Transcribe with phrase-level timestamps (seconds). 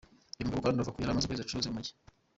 [0.37, 1.91] Uyu mugabo kandi avuga yari amaze ukwezi acuruza urumogi.